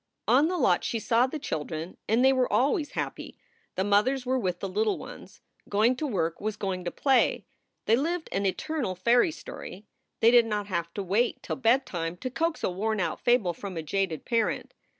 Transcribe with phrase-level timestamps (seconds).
[0.27, 3.37] On the lot she saw the children, and they were always happy.
[3.75, 5.41] The mothers were with the little ones.
[5.69, 7.45] Going to work was going to play.
[7.85, 9.85] They lived an eternal fairy story.
[10.19, 13.77] They did not have to wait till bedtime to coax a worn out fable from
[13.77, 14.73] a jaded parent.